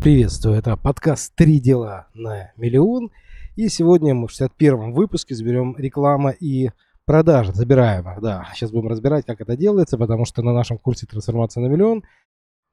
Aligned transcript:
Приветствую, 0.00 0.56
это 0.56 0.78
подкаст 0.78 1.34
«Три 1.34 1.60
дела 1.60 2.06
на 2.14 2.52
миллион». 2.56 3.10
И 3.54 3.68
сегодня 3.68 4.14
мы 4.14 4.28
в 4.28 4.30
61-м 4.30 4.94
выпуске 4.94 5.34
заберем 5.34 5.76
реклама 5.76 6.30
и 6.30 6.70
продажи, 7.04 7.52
забираем 7.52 8.06
да. 8.22 8.48
Сейчас 8.54 8.70
будем 8.70 8.88
разбирать, 8.88 9.26
как 9.26 9.42
это 9.42 9.58
делается, 9.58 9.98
потому 9.98 10.24
что 10.24 10.40
на 10.40 10.54
нашем 10.54 10.78
курсе 10.78 11.06
«Трансформация 11.06 11.60
на 11.60 11.66
миллион» 11.66 12.02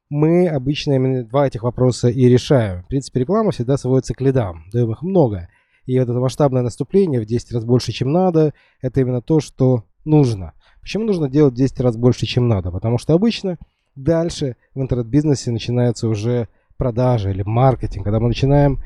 мы 0.09 0.47
обычно 0.47 0.93
именно 0.93 1.25
два 1.25 1.47
этих 1.47 1.63
вопроса 1.63 2.07
и 2.07 2.29
решаем. 2.29 2.83
В 2.83 2.87
принципе, 2.87 3.19
реклама 3.19 3.51
всегда 3.51 3.75
сводится 3.75 4.13
к 4.13 4.21
лидам, 4.21 4.63
даем 4.71 4.89
их 4.93 5.01
много. 5.01 5.49
И 5.85 5.99
вот 5.99 6.07
это 6.07 6.19
масштабное 6.19 6.61
наступление 6.61 7.19
в 7.19 7.25
10 7.25 7.51
раз 7.51 7.65
больше, 7.65 7.91
чем 7.91 8.13
надо, 8.13 8.53
это 8.81 9.01
именно 9.01 9.21
то, 9.21 9.41
что 9.41 9.83
нужно. 10.05 10.53
Почему 10.79 11.03
нужно 11.03 11.27
делать 11.29 11.55
в 11.55 11.57
10 11.57 11.81
раз 11.81 11.97
больше, 11.97 12.25
чем 12.25 12.47
надо? 12.47 12.71
Потому 12.71 12.97
что 12.97 13.13
обычно 13.13 13.57
дальше 13.97 14.55
в 14.73 14.81
интернет-бизнесе 14.81 15.51
начинается 15.51 16.07
уже 16.07 16.47
продажи 16.77 17.31
или 17.31 17.43
маркетинг, 17.43 18.03
когда 18.03 18.19
мы 18.19 18.29
начинаем 18.29 18.79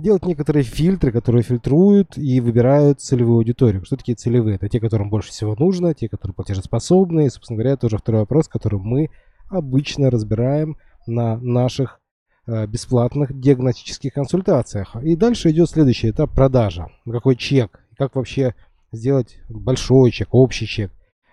делать 0.00 0.24
некоторые 0.24 0.64
фильтры, 0.64 1.12
которые 1.12 1.42
фильтруют 1.42 2.16
и 2.16 2.40
выбирают 2.40 3.00
целевую 3.00 3.38
аудиторию. 3.38 3.84
Что 3.84 3.96
такие 3.96 4.16
целевые? 4.16 4.56
Это 4.56 4.68
те, 4.68 4.80
которым 4.80 5.10
больше 5.10 5.30
всего 5.30 5.54
нужно, 5.58 5.94
те, 5.94 6.08
которые 6.08 6.34
платежеспособны. 6.34 7.26
И, 7.26 7.30
собственно 7.30 7.58
говоря, 7.58 7.74
это 7.74 7.86
уже 7.86 7.98
второй 7.98 8.22
вопрос, 8.22 8.48
который 8.48 8.80
мы 8.80 9.10
обычно 9.48 10.10
разбираем 10.10 10.76
на 11.06 11.36
наших 11.36 12.00
э, 12.46 12.66
бесплатных 12.66 13.38
диагностических 13.38 14.12
консультациях. 14.12 14.96
И 15.02 15.16
дальше 15.16 15.50
идет 15.50 15.70
следующий 15.70 16.10
этап 16.10 16.32
продажа. 16.32 16.88
Какой 17.10 17.36
чек? 17.36 17.80
Как 17.96 18.16
вообще 18.16 18.54
сделать 18.92 19.38
большой 19.48 20.10
чек, 20.10 20.28
общий 20.32 20.66
чек? 20.66 20.90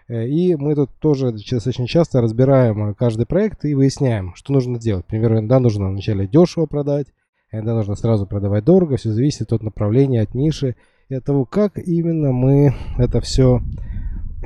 Э, 0.07 0.27
и 0.27 0.55
мы 0.55 0.75
тут 0.75 0.89
тоже 0.99 1.31
достаточно 1.31 1.87
часто 1.87 2.21
разбираем 2.21 2.89
э, 2.89 2.93
каждый 2.93 3.25
проект 3.25 3.65
и 3.65 3.73
выясняем, 3.73 4.33
что 4.35 4.53
нужно 4.53 4.79
делать. 4.79 5.05
Например, 5.07 5.33
иногда 5.33 5.59
нужно 5.59 5.89
вначале 5.89 6.27
дешево 6.27 6.65
продать, 6.65 7.07
иногда 7.51 7.75
нужно 7.75 7.95
сразу 7.95 8.25
продавать 8.25 8.65
дорого. 8.65 8.97
Все 8.97 9.11
зависит 9.11 9.51
от 9.53 9.63
направления, 9.63 10.21
от 10.21 10.33
ниши 10.33 10.75
и 11.09 11.15
от 11.15 11.23
того, 11.23 11.45
как 11.45 11.77
именно 11.77 12.31
мы 12.31 12.73
это 12.97 13.21
все 13.21 13.61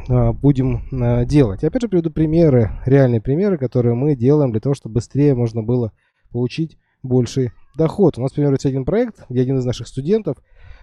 а, 0.10 0.32
будем 0.34 0.84
а, 0.92 1.26
делать. 1.26 1.64
опять 1.64 1.82
же 1.82 1.90
приведу 1.90 2.12
примеры, 2.12 2.72
реальные 2.86 3.22
примеры, 3.22 3.58
которые 3.58 3.96
мы 3.96 4.16
делаем 4.16 4.52
для 4.52 4.62
того, 4.62 4.76
чтобы 4.76 4.96
быстрее 4.96 5.36
можно 5.36 5.64
было 5.64 5.92
получить 6.32 6.78
больший 7.04 7.52
доход. 7.76 8.18
У 8.18 8.22
нас, 8.22 8.32
например, 8.32 8.54
есть 8.54 8.66
один 8.66 8.86
проект, 8.86 9.26
где 9.30 9.42
один 9.42 9.58
из 9.58 9.66
наших 9.66 9.88
студентов 9.88 10.38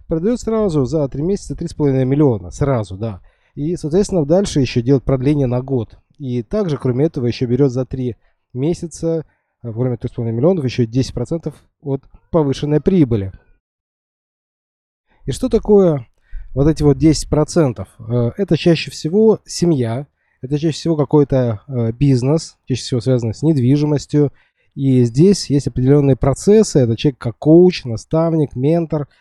продает 0.07 0.41
сразу 0.41 0.85
за 0.85 1.09
3 1.09 1.23
месяца 1.23 1.55
3,5 1.55 2.05
миллиона. 2.05 2.51
Сразу, 2.51 2.97
да. 2.97 3.21
И, 3.59 3.75
соответственно, 3.75 4.25
дальше 4.25 4.61
еще 4.61 4.83
делает 4.83 5.03
продление 5.03 5.49
на 5.49 5.63
год. 5.63 5.99
И 6.17 6.45
также, 6.45 6.79
кроме 6.79 7.07
этого, 7.07 7.27
еще 7.27 7.45
берет 7.47 7.73
за 7.73 7.85
3 7.85 8.15
месяца, 8.53 9.27
э, 9.65 9.73
кроме 9.73 9.97
3,5 9.97 10.31
миллионов, 10.31 10.65
еще 10.65 10.85
10% 10.85 11.53
от 11.83 12.03
повышенной 12.31 12.81
прибыли. 12.81 13.33
И 15.27 15.33
что 15.33 15.49
такое 15.49 16.07
вот 16.55 16.69
эти 16.69 16.85
вот 16.85 16.99
10%? 16.99 17.89
Э, 17.99 18.31
это 18.37 18.57
чаще 18.57 18.93
всего 18.93 19.41
семья, 19.45 20.07
это 20.41 20.57
чаще 20.57 20.77
всего 20.77 20.95
какой-то 20.97 21.63
э, 21.67 21.91
бизнес, 21.91 22.59
чаще 22.67 22.83
всего 22.83 23.01
связанный 23.01 23.35
с 23.35 23.43
недвижимостью. 23.43 24.33
И 24.77 25.03
здесь 25.03 25.51
есть 25.51 25.67
определенные 25.67 26.15
процессы. 26.15 26.79
Это 26.79 26.97
человек 26.97 27.19
как 27.19 27.37
коуч, 27.39 27.85
наставник, 27.85 28.55
ментор– 28.55 29.09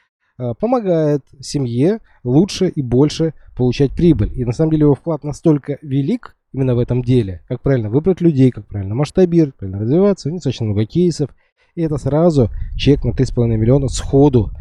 помогает 0.60 1.24
семье 1.40 2.00
лучше 2.24 2.68
и 2.68 2.82
больше 2.82 3.34
получать 3.56 3.92
прибыль. 3.92 4.32
И 4.36 4.46
на 4.46 4.52
самом 4.52 4.72
деле 4.72 4.84
его 4.84 4.96
вклад 4.96 5.24
настолько 5.24 5.78
велик 5.82 6.36
именно 6.54 6.76
в 6.76 6.80
этом 6.80 7.04
деле, 7.04 7.42
как 7.48 7.62
правильно 7.62 7.90
выбрать 7.90 8.22
людей, 8.22 8.52
как 8.52 8.66
правильно 8.68 8.96
масштабировать, 8.96 9.56
правильно 9.56 9.80
развиваться, 9.80 10.28
у 10.28 10.32
него 10.32 10.38
достаточно 10.38 10.66
много 10.66 10.86
кейсов. 10.86 11.30
И 11.76 11.82
это 11.82 11.98
сразу 11.98 12.50
чек 12.76 13.04
на 13.04 13.12
3,5 13.12 13.56
миллиона 13.56 13.88
сходу. 13.88 14.52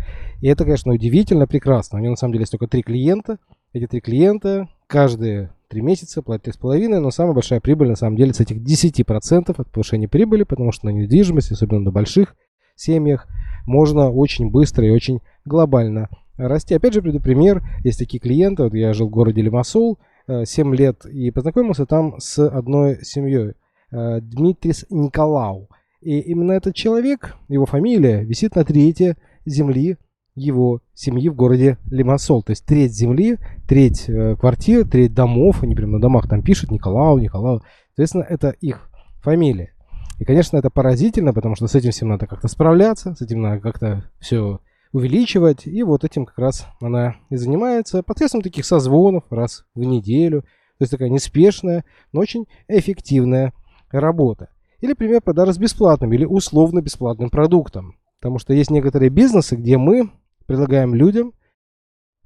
И 0.42 0.48
это, 0.48 0.64
конечно, 0.64 0.92
удивительно 0.92 1.46
прекрасно. 1.46 1.98
У 1.98 2.02
него 2.02 2.10
на 2.10 2.16
самом 2.16 2.32
деле 2.32 2.42
есть 2.42 2.52
только 2.52 2.66
три 2.66 2.82
клиента. 2.82 3.38
Эти 3.72 3.86
три 3.86 4.00
клиента 4.00 4.68
каждые 4.86 5.50
три 5.68 5.80
месяца 5.80 6.20
платят 6.22 6.56
3,5, 6.56 6.98
но 6.98 7.10
самая 7.10 7.32
большая 7.32 7.60
прибыль 7.60 7.88
на 7.88 7.96
самом 7.96 8.16
деле 8.16 8.34
с 8.34 8.40
этих 8.40 8.58
10% 8.58 9.54
от 9.56 9.70
повышения 9.70 10.08
прибыли, 10.08 10.42
потому 10.42 10.72
что 10.72 10.86
на 10.86 10.90
недвижимость, 10.90 11.52
особенно 11.52 11.80
на 11.80 11.90
больших 11.90 12.36
семьях, 12.76 13.26
можно 13.66 14.10
очень 14.10 14.50
быстро 14.50 14.86
и 14.86 14.90
очень 14.90 15.20
глобально 15.44 16.08
расти. 16.36 16.74
Опять 16.74 16.94
же, 16.94 17.02
приду 17.02 17.20
пример. 17.20 17.62
Есть 17.84 17.98
такие 17.98 18.20
клиенты. 18.20 18.64
Вот 18.64 18.74
я 18.74 18.92
жил 18.92 19.08
в 19.08 19.10
городе 19.10 19.42
Лимассол 19.42 19.98
7 20.28 20.72
э, 20.72 20.76
лет 20.76 21.06
и 21.06 21.30
познакомился 21.30 21.86
там 21.86 22.18
с 22.18 22.38
одной 22.38 23.04
семьей. 23.04 23.54
Э, 23.90 24.20
Дмитрис 24.20 24.86
Николау. 24.90 25.68
И 26.00 26.20
именно 26.20 26.52
этот 26.52 26.74
человек, 26.74 27.36
его 27.48 27.66
фамилия, 27.66 28.22
висит 28.22 28.54
на 28.54 28.64
третьей 28.64 29.14
земли 29.44 29.96
его 30.34 30.82
семьи 30.92 31.28
в 31.28 31.34
городе 31.34 31.78
Лимассол. 31.90 32.42
То 32.42 32.50
есть 32.50 32.64
треть 32.66 32.92
земли, 32.92 33.38
треть 33.66 34.08
э, 34.08 34.36
квартир, 34.36 34.86
треть 34.86 35.14
домов. 35.14 35.62
Они 35.62 35.74
прямо 35.74 35.92
на 35.92 36.00
домах 36.00 36.28
там 36.28 36.42
пишут 36.42 36.70
Николау, 36.70 37.18
Николау. 37.18 37.62
Соответственно, 37.88 38.26
это 38.28 38.50
их 38.50 38.90
фамилия. 39.22 39.72
И, 40.18 40.24
конечно, 40.24 40.56
это 40.56 40.70
поразительно, 40.70 41.32
потому 41.34 41.56
что 41.56 41.66
с 41.66 41.74
этим 41.74 41.90
всем 41.90 42.08
надо 42.08 42.26
как-то 42.26 42.48
справляться, 42.48 43.14
с 43.14 43.20
этим 43.20 43.42
надо 43.42 43.60
как-то 43.60 44.10
все 44.18 44.60
увеличивать. 44.92 45.66
И 45.66 45.82
вот 45.82 46.04
этим 46.04 46.24
как 46.24 46.38
раз 46.38 46.66
она 46.80 47.16
и 47.28 47.36
занимается 47.36 48.02
посредством 48.02 48.42
таких 48.42 48.64
созвонов 48.64 49.24
раз 49.30 49.64
в 49.74 49.80
неделю. 49.80 50.42
То 50.78 50.82
есть 50.82 50.90
такая 50.90 51.08
неспешная, 51.08 51.84
но 52.12 52.20
очень 52.20 52.46
эффективная 52.68 53.52
работа. 53.90 54.48
Или, 54.80 54.90
например, 54.90 55.22
продажа 55.22 55.52
с 55.52 55.58
бесплатным 55.58 56.12
или 56.12 56.24
условно 56.24 56.80
бесплатным 56.80 57.30
продуктом. 57.30 57.96
Потому 58.20 58.38
что 58.38 58.52
есть 58.54 58.70
некоторые 58.70 59.10
бизнесы, 59.10 59.56
где 59.56 59.78
мы 59.78 60.10
предлагаем 60.46 60.94
людям 60.94 61.32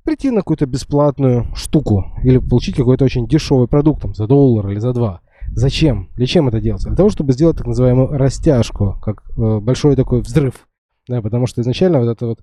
прийти 0.03 0.31
на 0.31 0.41
какую-то 0.41 0.67
бесплатную 0.67 1.55
штуку 1.55 2.07
или 2.23 2.39
получить 2.39 2.77
какой-то 2.77 3.05
очень 3.05 3.27
дешевый 3.27 3.69
продукт 3.69 4.03
там, 4.03 4.15
за 4.15 4.27
доллар 4.27 4.69
или 4.71 4.79
за 4.79 4.93
два. 4.93 5.21
Зачем? 5.55 6.09
Для 6.17 6.27
чем 6.27 6.49
это 6.49 6.61
делается? 6.61 6.89
Для 6.89 6.97
того, 6.97 7.11
чтобы 7.11 7.33
сделать 7.33 7.57
так 7.57 7.67
называемую 7.67 8.09
растяжку, 8.17 8.97
как 9.03 9.23
э, 9.37 9.59
большой 9.59 9.97
такой 9.97 10.21
взрыв. 10.21 10.67
Да, 11.09 11.21
потому 11.23 11.47
что 11.47 11.61
изначально 11.61 12.01
вот 12.01 12.09
этот 12.09 12.23
вот 12.23 12.39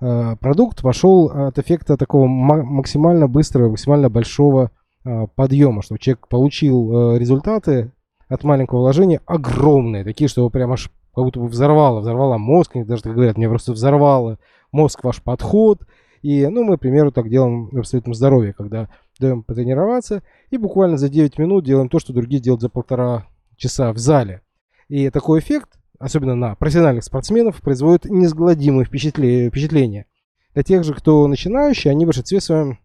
э, 0.00 0.36
продукт 0.40 0.82
пошел 0.82 1.26
от 1.28 1.58
эффекта 1.58 1.96
такого 1.96 2.26
максимально 2.26 3.28
быстрого, 3.28 3.70
максимально 3.70 4.08
большого 4.08 4.70
э, 5.04 5.26
подъема, 5.34 5.82
чтобы 5.82 5.98
человек 5.98 6.28
получил 6.28 7.14
э, 7.14 7.18
результаты 7.18 7.92
от 8.28 8.42
маленького 8.42 8.80
вложения 8.80 9.20
огромные, 9.26 10.04
такие, 10.04 10.28
что 10.28 10.40
его 10.40 10.50
прям 10.50 10.72
аж 10.72 10.90
как 11.14 11.24
будто 11.24 11.40
бы 11.40 11.48
взорвало, 11.48 12.00
взорвало 12.00 12.36
мозг, 12.36 12.72
они 12.74 12.84
даже 12.84 13.02
так 13.02 13.14
говорят, 13.14 13.36
мне 13.36 13.48
просто 13.48 13.72
взорвало 13.72 14.38
мозг 14.70 15.02
ваш 15.02 15.22
подход. 15.22 15.80
И, 16.22 16.46
ну, 16.46 16.64
мы, 16.64 16.76
к 16.76 16.80
примеру, 16.80 17.12
так 17.12 17.28
делаем 17.28 17.68
в 17.68 17.78
абсолютном 17.78 18.14
здоровье, 18.14 18.52
когда 18.52 18.88
даем 19.18 19.42
потренироваться 19.42 20.22
и 20.50 20.56
буквально 20.56 20.96
за 20.96 21.08
9 21.08 21.38
минут 21.38 21.64
делаем 21.64 21.88
то, 21.88 21.98
что 21.98 22.12
другие 22.12 22.40
делают 22.40 22.60
за 22.60 22.68
полтора 22.68 23.26
часа 23.56 23.92
в 23.92 23.98
зале. 23.98 24.42
И 24.88 25.10
такой 25.10 25.40
эффект, 25.40 25.78
особенно 25.98 26.34
на 26.34 26.54
профессиональных 26.54 27.04
спортсменов, 27.04 27.60
производит 27.60 28.04
несгладимое 28.04 28.84
впечатление. 28.84 30.06
Для 30.54 30.62
тех 30.62 30.84
же, 30.84 30.94
кто 30.94 31.26
начинающий, 31.26 31.90
они 31.90 32.04
в 32.04 32.08
большинстве 32.08 32.40
своем 32.40 32.78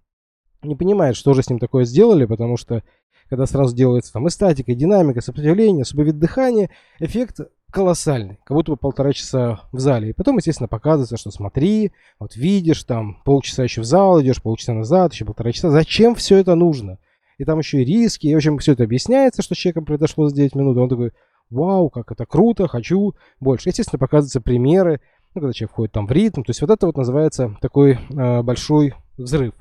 не 0.63 0.75
понимают, 0.75 1.17
что 1.17 1.33
же 1.33 1.43
с 1.43 1.49
ним 1.49 1.59
такое 1.59 1.85
сделали, 1.85 2.25
потому 2.25 2.57
что 2.57 2.83
когда 3.29 3.45
сразу 3.45 3.75
делается 3.75 4.11
там 4.11 4.27
и 4.27 4.29
статика, 4.29 4.71
и 4.71 4.75
динамика, 4.75 5.21
сопротивление, 5.21 5.83
особый 5.83 6.05
вид 6.05 6.19
дыхания, 6.19 6.69
эффект 6.99 7.39
колоссальный, 7.71 8.39
как 8.43 8.55
будто 8.55 8.71
бы 8.71 8.77
полтора 8.77 9.13
часа 9.13 9.61
в 9.71 9.79
зале. 9.79 10.09
И 10.09 10.13
потом, 10.13 10.37
естественно, 10.37 10.67
показывается, 10.67 11.17
что 11.17 11.31
смотри, 11.31 11.91
вот 12.19 12.35
видишь, 12.35 12.83
там 12.83 13.21
полчаса 13.23 13.63
еще 13.63 13.81
в 13.81 13.85
зал 13.85 14.21
идешь, 14.21 14.41
полчаса 14.41 14.73
назад, 14.73 15.13
еще 15.13 15.25
полтора 15.25 15.51
часа. 15.51 15.69
Зачем 15.69 16.15
все 16.15 16.37
это 16.37 16.55
нужно? 16.55 16.99
И 17.37 17.45
там 17.45 17.59
еще 17.59 17.81
и 17.81 17.85
риски, 17.85 18.27
и, 18.27 18.33
в 18.33 18.37
общем, 18.37 18.59
все 18.59 18.73
это 18.73 18.83
объясняется, 18.83 19.41
что 19.41 19.55
с 19.55 19.57
человеком 19.57 19.85
произошло 19.85 20.29
за 20.29 20.35
9 20.35 20.55
минут. 20.55 20.77
Он 20.77 20.89
такой, 20.89 21.11
вау, 21.49 21.89
как 21.89 22.11
это 22.11 22.25
круто, 22.25 22.67
хочу 22.67 23.15
больше. 23.39 23.69
Естественно, 23.69 23.99
показываются 23.99 24.41
примеры, 24.41 25.01
ну, 25.33 25.41
когда 25.41 25.53
человек 25.53 25.71
входит 25.71 25.91
там 25.93 26.07
в 26.07 26.11
ритм. 26.11 26.43
То 26.43 26.51
есть 26.51 26.61
вот 26.61 26.69
это 26.69 26.85
вот 26.85 26.97
называется 26.97 27.55
такой 27.61 27.93
э, 27.93 28.41
большой 28.43 28.93
взрыв. 29.17 29.53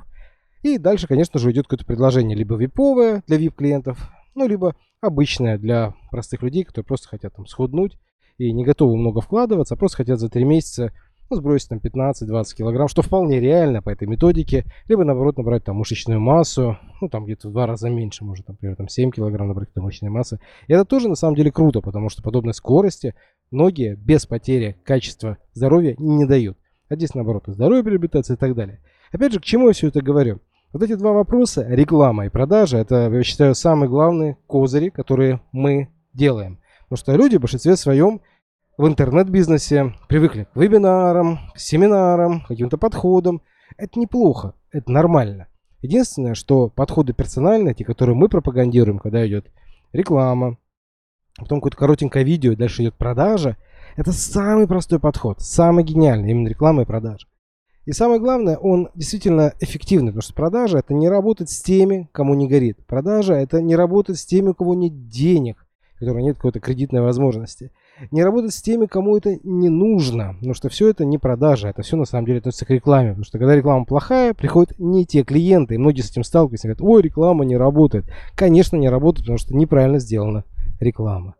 И 0.62 0.79
дальше, 0.79 1.06
конечно 1.06 1.38
же, 1.38 1.50
идет 1.52 1.67
какое-то 1.67 1.87
предложение 1.87 2.37
либо 2.37 2.56
виповое 2.56 3.23
для 3.26 3.38
VIP-клиентов, 3.38 4.11
ну, 4.34 4.46
либо 4.46 4.75
обычная 5.00 5.58
для 5.58 5.94
простых 6.11 6.43
людей, 6.43 6.64
которые 6.64 6.84
просто 6.87 7.08
хотят 7.08 7.34
там 7.34 7.46
схуднуть 7.46 7.99
и 8.40 8.52
не 8.52 8.64
готовы 8.64 8.96
много 8.96 9.20
вкладываться, 9.20 9.75
а 9.75 9.76
просто 9.76 9.98
хотят 9.98 10.19
за 10.19 10.31
3 10.31 10.44
месяца 10.44 10.92
ну, 11.28 11.37
сбросить 11.37 11.69
там 11.69 11.78
15-20 11.78 12.56
килограмм, 12.56 12.88
что 12.88 13.02
вполне 13.02 13.38
реально 13.38 13.82
по 13.82 13.90
этой 13.90 14.08
методике, 14.08 14.64
либо 14.88 15.04
наоборот 15.04 15.37
набрать 15.37 15.62
там 15.62 15.76
мышечную 15.76 16.20
массу, 16.20 16.78
ну 17.02 17.10
там 17.10 17.25
где-то 17.25 17.50
в 17.50 17.52
два 17.52 17.66
раза 17.66 17.90
меньше, 17.90 18.25
может, 18.25 18.48
например, 18.48 18.76
там 18.76 18.88
7 18.88 19.10
килограмм 19.10 19.48
набрать 19.48 19.72
там 19.75 19.84
мышечной 19.84 20.10
массы. 20.10 20.40
И 20.69 20.72
это 20.72 20.87
тоже 20.87 21.10
на 21.10 21.16
самом 21.16 21.37
деле 21.37 21.52
круто, 21.52 21.82
потому 21.82 22.08
что 22.08 22.22
подобной 22.22 22.54
скорости 22.54 23.14
многие 23.50 23.94
без 23.94 24.25
потери 24.25 24.81
качества 24.84 25.36
здоровья 25.52 25.94
не 25.98 26.25
дают. 26.25 26.56
А 26.88 26.96
здесь 26.96 27.14
наоборот 27.14 27.46
и 27.46 27.52
здоровье 27.52 27.84
приобретается 27.84 28.32
и 28.32 28.36
так 28.36 28.54
далее. 28.54 28.81
Опять 29.12 29.34
же, 29.34 29.40
к 29.40 29.44
чему 29.44 29.69
я 29.69 29.75
все 29.75 29.88
это 29.88 30.00
говорю? 30.00 30.40
Вот 30.72 30.82
эти 30.82 30.94
два 30.94 31.12
вопроса, 31.12 31.66
реклама 31.69 32.25
и 32.25 32.31
продажа, 32.31 32.78
это, 32.78 33.10
я 33.12 33.22
считаю, 33.22 33.54
самые 33.54 33.90
главные 33.90 34.38
козыри, 34.46 34.88
которые 34.88 35.43
мы 35.52 35.90
делаем. 36.14 36.58
Потому 36.90 37.04
что 37.04 37.14
люди 37.14 37.37
в 37.37 37.40
большинстве 37.40 37.76
своем 37.76 38.20
в 38.76 38.84
интернет-бизнесе 38.84 39.94
привыкли 40.08 40.48
к 40.52 40.56
вебинарам, 40.56 41.38
к 41.54 41.60
семинарам, 41.60 42.40
к 42.40 42.48
каким-то 42.48 42.78
подходам. 42.78 43.42
Это 43.76 43.96
неплохо, 44.00 44.54
это 44.72 44.90
нормально. 44.90 45.46
Единственное, 45.82 46.34
что 46.34 46.69
подходы 46.69 47.12
персональные, 47.12 47.75
те, 47.75 47.84
которые 47.84 48.16
мы 48.16 48.28
пропагандируем, 48.28 48.98
когда 48.98 49.25
идет 49.25 49.52
реклама, 49.92 50.58
потом 51.38 51.60
какое-то 51.60 51.76
коротенькое 51.76 52.25
видео, 52.25 52.56
дальше 52.56 52.82
идет 52.82 52.96
продажа, 52.96 53.56
это 53.96 54.10
самый 54.10 54.66
простой 54.66 54.98
подход, 54.98 55.40
самый 55.40 55.84
гениальный, 55.84 56.32
именно 56.32 56.48
реклама 56.48 56.82
и 56.82 56.86
продажа. 56.86 57.28
И 57.84 57.93
самое 57.93 58.19
главное, 58.19 58.56
он 58.56 58.88
действительно 58.96 59.54
эффективный, 59.60 60.08
потому 60.08 60.22
что 60.22 60.34
продажа 60.34 60.78
это 60.78 60.93
не 60.93 61.08
работать 61.08 61.50
с 61.50 61.62
теми, 61.62 62.08
кому 62.10 62.34
не 62.34 62.48
горит. 62.48 62.84
Продажа 62.86 63.34
это 63.34 63.62
не 63.62 63.76
работать 63.76 64.19
с 64.19 64.26
теми, 64.26 64.48
у 64.48 64.54
кого 64.54 64.75
нет 64.75 65.06
денег, 65.06 65.64
у 66.00 66.05
которых 66.05 66.23
нет 66.23 66.37
какой-то 66.37 66.61
кредитной 66.61 67.02
возможности. 67.02 67.70
Не 68.11 68.25
работать 68.25 68.55
с 68.55 68.62
теми, 68.62 68.87
кому 68.87 69.17
это 69.17 69.38
не 69.43 69.69
нужно, 69.69 70.35
потому 70.35 70.55
что 70.55 70.70
все 70.70 70.88
это 70.88 71.05
не 71.05 71.19
продажа, 71.19 71.69
это 71.69 71.82
все 71.82 71.97
на 71.97 72.06
самом 72.06 72.26
деле 72.26 72.38
относится 72.38 72.64
к 72.64 72.70
рекламе. 72.70 73.11
Потому 73.11 73.25
что 73.25 73.38
когда 73.38 73.55
реклама 73.55 73.85
плохая, 73.85 74.32
приходят 74.32 74.79
не 74.79 75.05
те 75.05 75.23
клиенты, 75.23 75.75
и 75.75 75.79
многие 75.79 76.00
с 76.00 76.11
этим 76.11 76.25
сталкиваются, 76.25 76.69
говорят, 76.69 76.82
ой, 76.82 77.02
реклама 77.02 77.44
не 77.44 77.56
работает. 77.56 78.06
Конечно, 78.35 78.76
не 78.76 78.88
работает, 78.88 79.26
потому 79.26 79.38
что 79.38 79.55
неправильно 79.55 79.99
сделана 79.99 80.44
реклама. 80.81 81.35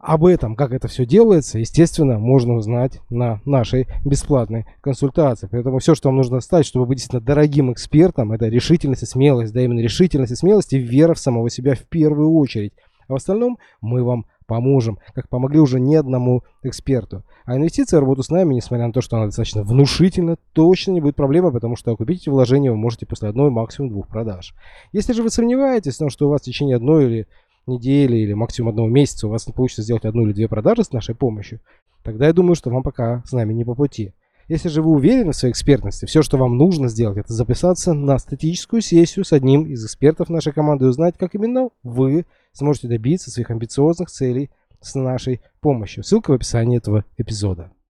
Об 0.00 0.24
этом, 0.24 0.56
как 0.56 0.72
это 0.72 0.88
все 0.88 1.04
делается, 1.04 1.58
естественно, 1.58 2.18
можно 2.18 2.54
узнать 2.54 3.00
на 3.10 3.42
нашей 3.44 3.86
бесплатной 4.02 4.64
консультации. 4.80 5.46
Поэтому 5.50 5.78
все, 5.78 5.94
что 5.94 6.08
вам 6.08 6.16
нужно 6.16 6.40
стать, 6.40 6.64
чтобы 6.64 6.86
быть 6.86 6.96
действительно 6.96 7.20
дорогим 7.20 7.70
экспертом, 7.70 8.32
это 8.32 8.48
решительность 8.48 9.02
и 9.02 9.06
смелость, 9.06 9.52
да 9.52 9.60
именно 9.60 9.80
решительность 9.80 10.32
и 10.32 10.36
смелость 10.36 10.72
и 10.72 10.78
вера 10.78 11.12
в 11.12 11.18
самого 11.18 11.50
себя 11.50 11.74
в 11.74 11.82
первую 11.82 12.32
очередь. 12.32 12.72
А 13.10 13.14
в 13.14 13.16
остальном 13.16 13.58
мы 13.80 14.04
вам 14.04 14.26
поможем, 14.46 14.98
как 15.14 15.28
помогли 15.28 15.58
уже 15.58 15.80
не 15.80 15.96
одному 15.96 16.44
эксперту. 16.62 17.24
А 17.44 17.56
инвестиции 17.56 17.96
в 17.96 18.00
работу 18.00 18.22
с 18.22 18.30
нами, 18.30 18.54
несмотря 18.54 18.86
на 18.86 18.92
то, 18.92 19.00
что 19.00 19.16
она 19.16 19.26
достаточно 19.26 19.64
внушительна, 19.64 20.36
точно 20.52 20.92
не 20.92 21.00
будет 21.00 21.16
проблемой, 21.16 21.52
потому 21.52 21.74
что 21.74 21.90
окупить 21.90 22.22
эти 22.22 22.28
вложения 22.28 22.70
вы 22.70 22.76
можете 22.76 23.06
после 23.06 23.28
одной, 23.28 23.50
максимум 23.50 23.90
двух 23.90 24.06
продаж. 24.06 24.54
Если 24.92 25.12
же 25.12 25.24
вы 25.24 25.30
сомневаетесь 25.30 25.96
в 25.96 25.98
том, 25.98 26.08
что 26.08 26.26
у 26.26 26.30
вас 26.30 26.42
в 26.42 26.44
течение 26.44 26.76
одной 26.76 27.06
или 27.06 27.26
недели 27.66 28.16
или 28.18 28.32
максимум 28.32 28.70
одного 28.70 28.88
месяца 28.88 29.26
у 29.26 29.30
вас 29.30 29.46
не 29.48 29.52
получится 29.52 29.82
сделать 29.82 30.04
одну 30.04 30.22
или 30.22 30.32
две 30.32 30.48
продажи 30.48 30.84
с 30.84 30.92
нашей 30.92 31.16
помощью, 31.16 31.60
тогда 32.04 32.26
я 32.26 32.32
думаю, 32.32 32.54
что 32.54 32.70
вам 32.70 32.84
пока 32.84 33.24
с 33.26 33.32
нами 33.32 33.52
не 33.52 33.64
по 33.64 33.74
пути. 33.74 34.12
Если 34.50 34.68
же 34.68 34.82
вы 34.82 34.90
уверены 34.90 35.30
в 35.30 35.36
своей 35.36 35.52
экспертности, 35.52 36.06
все, 36.06 36.22
что 36.22 36.36
вам 36.36 36.58
нужно 36.58 36.88
сделать, 36.88 37.18
это 37.18 37.32
записаться 37.32 37.92
на 37.92 38.18
статическую 38.18 38.82
сессию 38.82 39.24
с 39.24 39.32
одним 39.32 39.64
из 39.64 39.86
экспертов 39.86 40.28
нашей 40.28 40.52
команды 40.52 40.86
и 40.86 40.88
узнать, 40.88 41.14
как 41.16 41.36
именно 41.36 41.68
вы 41.84 42.26
сможете 42.50 42.88
добиться 42.88 43.30
своих 43.30 43.50
амбициозных 43.50 44.10
целей 44.10 44.50
с 44.80 44.96
нашей 44.96 45.40
помощью. 45.60 46.02
Ссылка 46.02 46.32
в 46.32 46.34
описании 46.34 46.78
этого 46.78 47.04
эпизода. 47.16 47.70